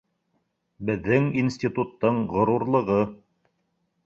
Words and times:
—Беҙҙең 0.89 1.27
институттың 1.41 2.19
ғорурлығы 2.35 2.99